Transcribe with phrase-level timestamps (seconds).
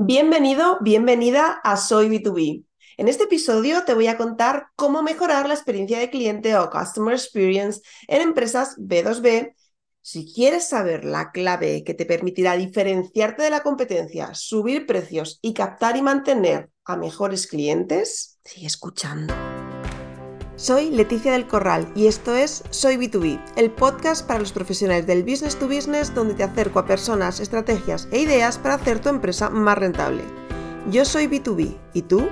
[0.00, 2.64] Bienvenido, bienvenida a Soy B2B.
[2.98, 7.14] En este episodio te voy a contar cómo mejorar la experiencia de cliente o Customer
[7.14, 9.56] Experience en empresas B2B.
[10.00, 15.52] Si quieres saber la clave que te permitirá diferenciarte de la competencia, subir precios y
[15.52, 19.34] captar y mantener a mejores clientes, sigue escuchando.
[20.58, 25.22] Soy Leticia del Corral y esto es Soy B2B, el podcast para los profesionales del
[25.22, 29.50] business to business donde te acerco a personas, estrategias e ideas para hacer tu empresa
[29.50, 30.24] más rentable.
[30.90, 32.28] Yo soy B2B, ¿y tú?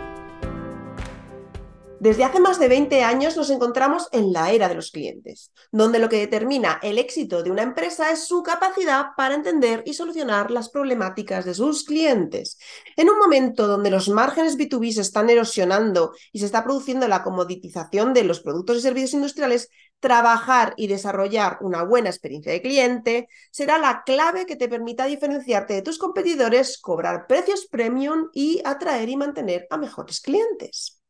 [2.06, 5.98] Desde hace más de 20 años nos encontramos en la era de los clientes, donde
[5.98, 10.52] lo que determina el éxito de una empresa es su capacidad para entender y solucionar
[10.52, 12.60] las problemáticas de sus clientes.
[12.96, 17.24] En un momento donde los márgenes B2B se están erosionando y se está produciendo la
[17.24, 19.68] comoditización de los productos y servicios industriales,
[19.98, 25.74] trabajar y desarrollar una buena experiencia de cliente será la clave que te permita diferenciarte
[25.74, 31.01] de tus competidores, cobrar precios premium y atraer y mantener a mejores clientes.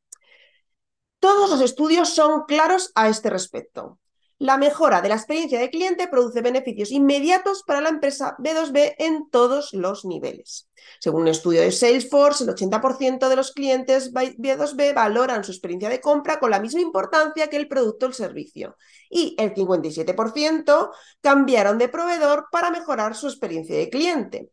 [1.26, 3.98] Todos los estudios son claros a este respecto.
[4.38, 9.28] La mejora de la experiencia de cliente produce beneficios inmediatos para la empresa B2B en
[9.28, 10.68] todos los niveles.
[11.00, 16.00] Según un estudio de Salesforce, el 80% de los clientes B2B valoran su experiencia de
[16.00, 18.76] compra con la misma importancia que el producto o el servicio.
[19.10, 24.52] Y el 57% cambiaron de proveedor para mejorar su experiencia de cliente.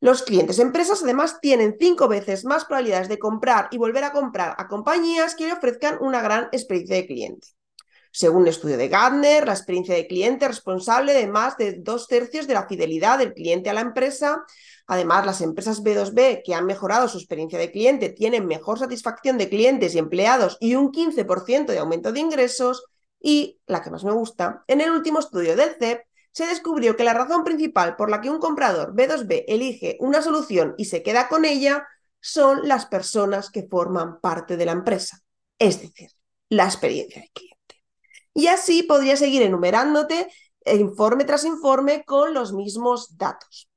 [0.00, 4.54] Los clientes empresas además tienen cinco veces más probabilidades de comprar y volver a comprar
[4.56, 7.48] a compañías que le ofrezcan una gran experiencia de cliente.
[8.12, 12.06] Según un estudio de Gartner, la experiencia de cliente es responsable de más de dos
[12.06, 14.44] tercios de la fidelidad del cliente a la empresa.
[14.86, 19.48] Además, las empresas B2B que han mejorado su experiencia de cliente tienen mejor satisfacción de
[19.48, 22.86] clientes y empleados y un 15% de aumento de ingresos.
[23.20, 26.07] Y, la que más me gusta, en el último estudio del CEP,
[26.38, 30.76] se descubrió que la razón principal por la que un comprador B2B elige una solución
[30.78, 31.84] y se queda con ella
[32.20, 35.18] son las personas que forman parte de la empresa,
[35.58, 36.12] es decir,
[36.48, 37.82] la experiencia de cliente.
[38.34, 40.28] Y así podría seguir enumerándote
[40.64, 43.68] informe tras informe con los mismos datos.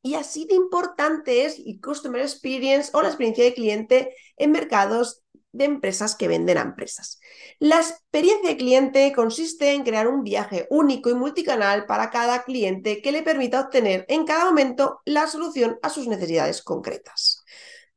[0.00, 5.24] Y así de importante es el Customer Experience o la experiencia de cliente en mercados
[5.52, 7.20] de empresas que venden a empresas.
[7.58, 13.00] La experiencia de cliente consiste en crear un viaje único y multicanal para cada cliente
[13.02, 17.44] que le permita obtener en cada momento la solución a sus necesidades concretas.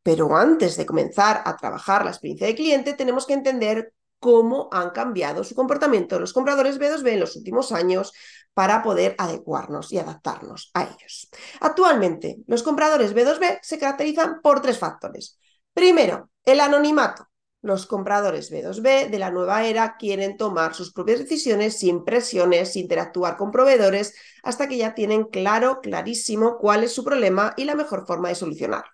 [0.03, 4.91] Pero antes de comenzar a trabajar la experiencia de cliente, tenemos que entender cómo han
[4.91, 8.13] cambiado su comportamiento los compradores B2B en los últimos años
[8.53, 11.29] para poder adecuarnos y adaptarnos a ellos.
[11.59, 15.39] Actualmente, los compradores B2B se caracterizan por tres factores.
[15.73, 17.30] Primero, el anonimato.
[17.61, 22.83] Los compradores B2B de la nueva era quieren tomar sus propias decisiones sin presiones, sin
[22.83, 27.75] interactuar con proveedores, hasta que ya tienen claro, clarísimo cuál es su problema y la
[27.75, 28.91] mejor forma de solucionarlo.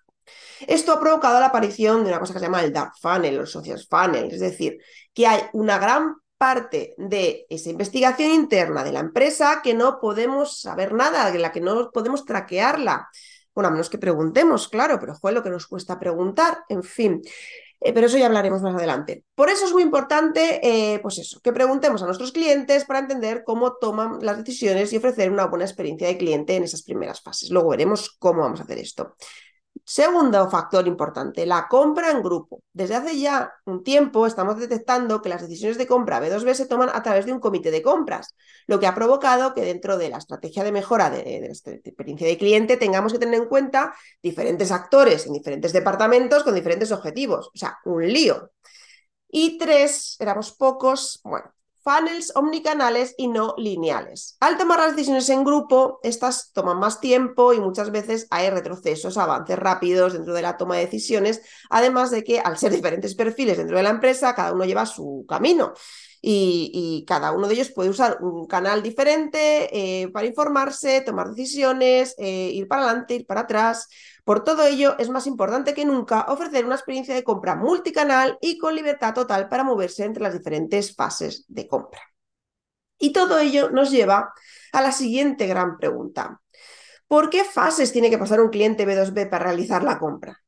[0.66, 3.46] Esto ha provocado la aparición de una cosa que se llama el dark funnel el
[3.46, 4.78] social funnel, es decir,
[5.14, 10.60] que hay una gran parte de esa investigación interna de la empresa que no podemos
[10.60, 13.08] saber nada, de la que no podemos traquearla.
[13.54, 17.22] Bueno, a menos que preguntemos, claro, pero fue lo que nos cuesta preguntar, en fin.
[17.80, 19.24] Eh, pero eso ya hablaremos más adelante.
[19.34, 23.44] Por eso es muy importante, eh, pues eso, que preguntemos a nuestros clientes para entender
[23.44, 27.50] cómo toman las decisiones y ofrecer una buena experiencia de cliente en esas primeras fases.
[27.50, 29.14] Luego veremos cómo vamos a hacer esto.
[29.90, 32.62] Segundo factor importante, la compra en grupo.
[32.74, 36.90] Desde hace ya un tiempo estamos detectando que las decisiones de compra B2B se toman
[36.92, 38.34] a través de un comité de compras,
[38.66, 42.26] lo que ha provocado que dentro de la estrategia de mejora de, de la experiencia
[42.26, 47.48] de cliente tengamos que tener en cuenta diferentes actores en diferentes departamentos con diferentes objetivos.
[47.54, 48.50] O sea, un lío.
[49.30, 51.50] Y tres, éramos pocos, bueno,
[51.88, 54.36] funnels omnicanales y no lineales.
[54.40, 59.16] Al tomar las decisiones en grupo, estas toman más tiempo y muchas veces hay retrocesos,
[59.16, 61.40] avances rápidos dentro de la toma de decisiones,
[61.70, 65.24] además de que al ser diferentes perfiles dentro de la empresa, cada uno lleva su
[65.26, 65.72] camino.
[66.20, 72.14] Y, cada uno de ellos puede usar un canal diferente eh, para informarse, tomar decisiones,
[72.18, 73.88] eh, ir para adelante, ir para atrás.
[74.24, 78.58] Por todo ello, es más importante que nunca ofrecer una experiencia de compra multicanal y
[78.58, 82.00] con libertad total para moverse entre las diferentes fases de compra.
[82.98, 84.32] Y todo ello nos lleva
[84.72, 86.40] a la siguiente gran pregunta.
[87.06, 90.42] ¿Por qué fases tiene que pasar un cliente B2B para realizar la compra?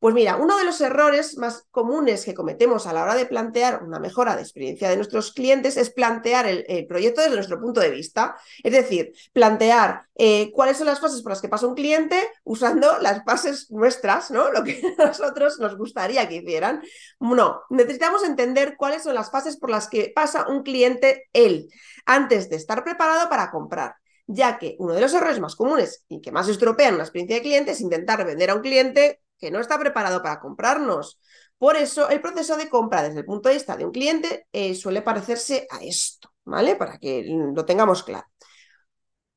[0.00, 3.82] Pues mira, uno de los errores más comunes que cometemos a la hora de plantear
[3.82, 7.90] una mejora de experiencia de nuestros clientes es plantear el, proyecto desde nuestro punto de
[7.90, 8.36] vista.
[8.62, 12.98] Es decir, plantear eh, cuáles son las fases por las que pasa un cliente usando
[13.00, 14.52] las fases nuestras, ¿no?
[14.52, 16.80] Lo que a nosotros nos gustaría que hicieran.
[17.18, 21.68] No, necesitamos entender cuáles son las fases por las que pasa un cliente él
[22.06, 23.96] antes de estar preparado para comprar.
[24.30, 27.42] ya que uno de los errores más comunes y que más estropean una experiencia de
[27.42, 31.20] cliente es intentar vender a un cliente que no está preparado para comprarnos.
[31.58, 34.74] Por eso, el proceso de compra desde el punto de vista de un cliente eh,
[34.74, 36.76] suele parecerse a esto, ¿vale?
[36.76, 38.26] Para que lo tengamos claro.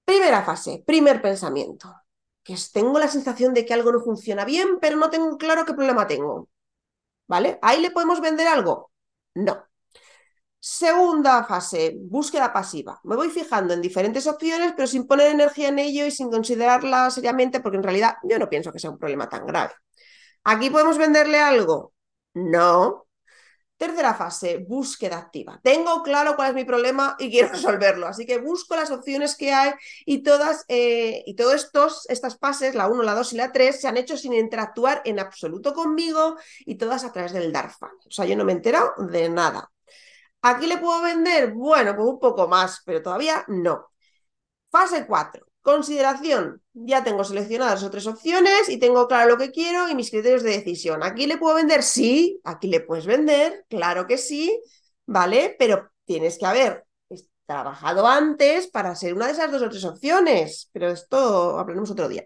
[0.05, 1.93] Primera fase, primer pensamiento,
[2.43, 5.73] que tengo la sensación de que algo no funciona bien, pero no tengo claro qué
[5.73, 6.49] problema tengo.
[7.27, 7.59] ¿Vale?
[7.61, 8.91] ¿Ahí le podemos vender algo?
[9.35, 9.65] No.
[10.59, 12.99] Segunda fase, búsqueda pasiva.
[13.03, 17.09] Me voy fijando en diferentes opciones, pero sin poner energía en ello y sin considerarla
[17.09, 19.73] seriamente, porque en realidad yo no pienso que sea un problema tan grave.
[20.43, 21.93] ¿Aquí podemos venderle algo?
[22.33, 23.07] No.
[23.77, 25.59] Tercera fase, búsqueda activa.
[25.63, 29.53] Tengo claro cuál es mi problema y quiero resolverlo, así que busco las opciones que
[29.53, 29.71] hay
[30.05, 31.71] y todas eh, y todas
[32.07, 35.19] estas fases, la 1, la 2 y la 3, se han hecho sin interactuar en
[35.19, 37.87] absoluto conmigo y todas a través del DARFA.
[38.07, 39.71] O sea, yo no me he enterado de nada.
[40.43, 41.53] ¿Aquí le puedo vender?
[41.53, 43.91] Bueno, pues un poco más, pero todavía no.
[44.71, 45.45] Fase 4.
[45.61, 46.61] Consideración.
[46.73, 50.51] Ya tengo seleccionadas otras opciones y tengo claro lo que quiero y mis criterios de
[50.51, 51.03] decisión.
[51.03, 51.83] ¿Aquí le puedo vender?
[51.83, 54.59] Sí, aquí le puedes vender, claro que sí,
[55.05, 55.55] ¿vale?
[55.59, 56.85] Pero tienes que haber
[57.45, 60.69] trabajado antes para ser una de esas dos o tres opciones.
[60.71, 62.25] Pero esto aprendemos otro día.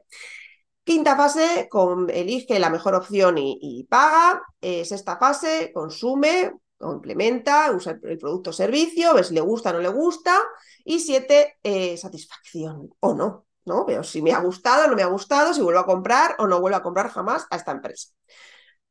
[0.83, 4.43] Quinta fase, con, elige la mejor opción y, paga.
[4.61, 9.74] sexta fase, consume, o implementa, usa el producto o servicio, ves si le gusta o
[9.74, 10.42] no le gusta.
[10.83, 13.86] Y siete, eh, satisfacción o no, ¿no?
[13.86, 16.48] Veo si me ha gustado o no me ha gustado, si vuelvo a comprar o
[16.48, 18.10] no vuelvo a comprar jamás a esta empresa.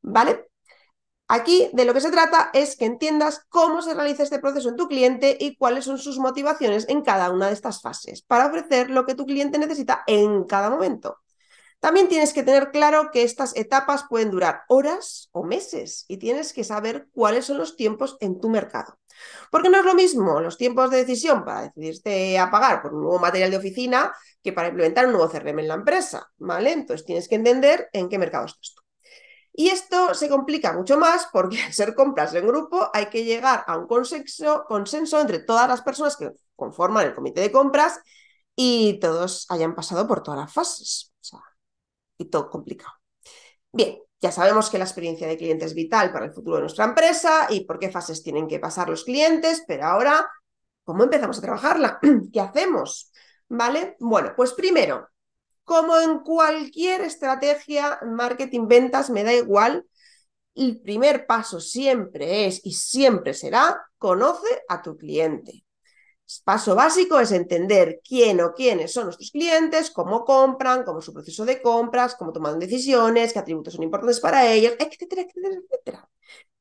[0.01, 0.49] ¿Vale?
[1.27, 4.75] Aquí de lo que se trata es que entiendas cómo se realiza este proceso en
[4.75, 8.91] tu cliente y cuáles son sus motivaciones en cada una de estas fases para ofrecer
[8.91, 11.17] lo que tu cliente necesita en cada momento.
[11.79, 16.51] También tienes que tener claro que estas etapas pueden durar horas o meses y tienes
[16.53, 18.97] que saber cuáles son los tiempos en tu mercado.
[19.51, 23.03] Porque no es lo mismo los tiempos de decisión para decidirte a pagar por un
[23.03, 24.13] nuevo material de oficina
[24.43, 26.71] que para implementar un nuevo CRM en la empresa, ¿vale?
[26.71, 28.81] Entonces tienes que entender en qué mercado estás tú.
[29.57, 33.63] Y esto se complica mucho más porque al ser compras en grupo hay que llegar
[33.67, 37.99] a un consenso, consenso entre todas las personas que conforman el comité de compras
[38.55, 41.14] y todos hayan pasado por todas las fases.
[42.17, 42.93] Y todo complicado.
[43.71, 46.85] Bien, ya sabemos que la experiencia de cliente es vital para el futuro de nuestra
[46.85, 50.27] empresa y por qué fases tienen que pasar los clientes, pero ahora,
[50.83, 51.99] ¿cómo empezamos a trabajarla?
[52.33, 53.11] ¿Qué hacemos?
[53.49, 53.97] ¿Vale?
[53.99, 55.09] Bueno, pues primero,
[55.63, 59.85] como en cualquier estrategia, marketing, ventas, me da igual,
[60.55, 65.64] el primer paso siempre es y siempre será, conoce a tu cliente.
[66.43, 71.13] Paso básico es entender quién o quiénes son nuestros clientes, cómo compran, cómo es su
[71.13, 76.09] proceso de compras, cómo toman decisiones, qué atributos son importantes para ellos, etcétera, etcétera, etcétera.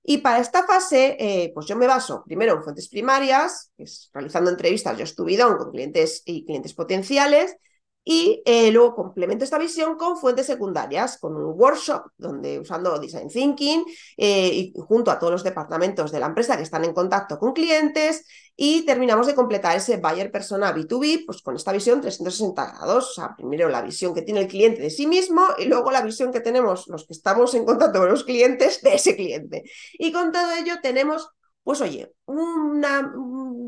[0.02, 4.10] Y para esta fase, eh, pues yo me baso primero en fuentes primarias, que es
[4.12, 7.56] realizando entrevistas yo estuve con clientes y clientes potenciales,
[8.04, 13.28] y eh, luego complemento esta visión con fuentes secundarias, con un workshop donde usando Design
[13.28, 13.84] Thinking
[14.18, 17.54] eh, y junto a todos los departamentos de la empresa que están en contacto con
[17.54, 23.10] clientes y terminamos de completar ese buyer persona B2B pues con esta visión 360 grados.
[23.10, 26.02] O sea, primero la visión que tiene el cliente de sí mismo y luego la
[26.02, 29.64] visión que tenemos los que estamos en contacto con los clientes de ese cliente.
[29.94, 31.30] Y con todo ello tenemos
[31.64, 33.12] pues oye, una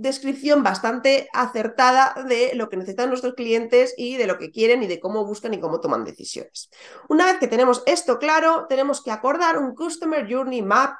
[0.00, 4.86] descripción bastante acertada de lo que necesitan nuestros clientes y de lo que quieren y
[4.86, 6.70] de cómo buscan y cómo toman decisiones.
[7.08, 10.94] Una vez que tenemos esto claro, tenemos que acordar un Customer Journey Map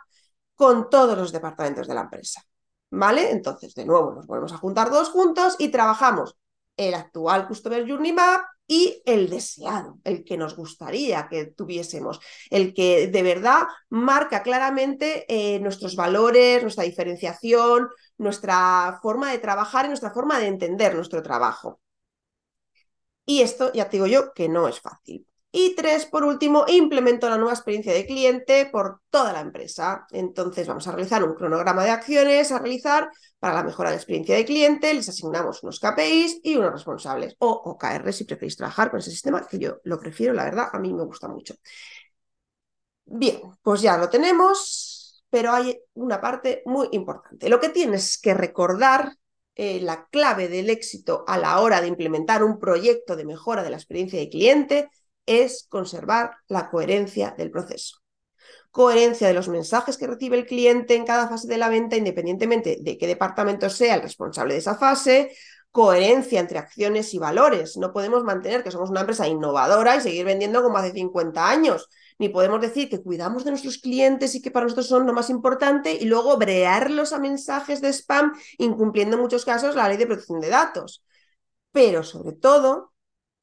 [0.55, 2.43] con todos los departamentos de la empresa.
[2.91, 3.31] ¿Vale?
[3.31, 6.37] Entonces, de nuevo, nos volvemos a juntar todos juntos y trabajamos
[6.77, 12.21] el actual Customer Journey Map y el deseado, el que nos gustaría que tuviésemos,
[12.51, 19.85] el que de verdad marca claramente eh, nuestros valores, nuestra diferenciación, nuestra forma de trabajar
[19.85, 21.81] y nuestra forma de entender nuestro trabajo.
[23.25, 25.27] Y esto, ya te digo yo, que no es fácil.
[25.59, 30.07] Y tres, por último, implemento la nueva experiencia de cliente por toda la empresa.
[30.11, 33.09] Entonces vamos a realizar un cronograma de acciones a realizar
[33.39, 34.93] para la mejora de la experiencia de cliente.
[34.93, 39.47] Les asignamos unos KPIs y unos responsables o OKR si preferís trabajar con ese sistema,
[39.47, 41.55] que yo lo prefiero, la verdad, a mí me gusta mucho.
[43.07, 47.49] Bien, pues ya lo tenemos, pero hay una parte muy importante.
[47.49, 49.17] Lo que tienes que recordar
[49.55, 53.71] eh, la clave del éxito a la hora de implementar un proyecto de mejora de
[53.71, 54.91] la experiencia de cliente
[55.27, 57.99] es conservar la coherencia del proceso.
[58.71, 62.79] Coherencia de los mensajes que recibe el cliente en cada fase de la venta, independientemente
[62.81, 65.33] de qué departamento sea el responsable de esa fase.
[65.71, 67.77] Coherencia entre acciones y valores.
[67.77, 71.89] No podemos mantener que somos una empresa innovadora y seguir vendiendo como hace 50 años.
[72.19, 75.29] Ni podemos decir que cuidamos de nuestros clientes y que para nosotros son lo más
[75.31, 80.07] importante y luego brearlos a mensajes de spam, incumpliendo en muchos casos la ley de
[80.07, 81.03] protección de datos
[81.77, 82.95] pero sobre todo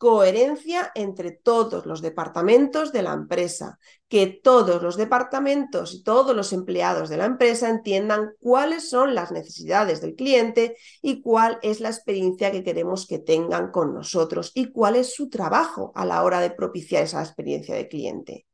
[0.04, 3.80] coherencia entre todos los departamentos de la empresa,
[4.10, 9.32] que todos los departamentos y todos los empleados de la empresa entiendan cuáles son las
[9.32, 14.74] necesidades del cliente y cuál es la experiencia que queremos que tengan con nosotros y
[14.74, 18.46] cuál es su trabajo a la hora de propiciar esa experiencia de cliente.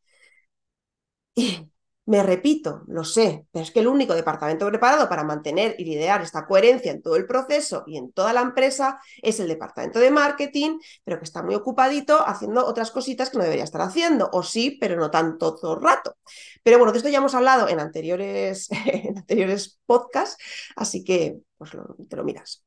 [2.09, 6.23] Me repito, lo sé, pero es que el único departamento preparado para mantener y liderar
[6.23, 10.09] esta coherencia en todo el proceso y en toda la empresa es el departamento de
[10.09, 14.41] marketing, pero que está muy ocupadito haciendo otras cositas que no debería estar haciendo, o
[14.41, 16.17] sí, pero no tanto todo el rato.
[16.63, 18.69] Pero bueno, de esto ya hemos hablado en anteriores,
[19.15, 20.37] anteriores podcasts,
[20.75, 21.71] así que pues
[22.09, 22.63] te lo miras.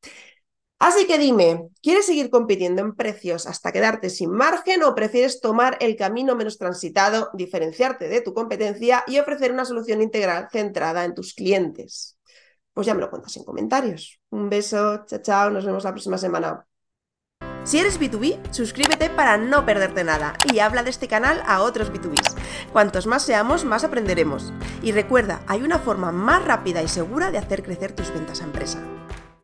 [0.83, 5.77] Así que dime, ¿quieres seguir compitiendo en precios hasta quedarte sin margen o prefieres tomar
[5.79, 11.15] el camino menos transitado, diferenciarte de tu competencia y ofrecer una solución integral centrada en
[11.15, 12.19] tus clientes?
[12.75, 14.19] Pues ya me lo cuentas en comentarios.
[14.31, 16.67] Un beso, chao, chao, nos vemos la próxima semana.
[17.63, 21.93] Si eres B2B, suscríbete para no perderte nada y habla de este canal a otros
[21.93, 22.35] B2Bs.
[22.73, 24.53] Cuantos más seamos, más aprenderemos.
[24.83, 28.47] Y recuerda, hay una forma más rápida y segura de hacer crecer tus ventas a
[28.47, 28.83] empresa.